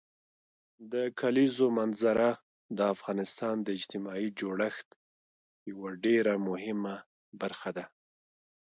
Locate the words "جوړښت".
4.39-4.87